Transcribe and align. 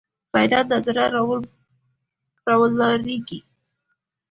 غیرت 0.35 0.65
له 0.71 0.77
زړه 0.85 1.03
راولاړېږي 2.47 3.39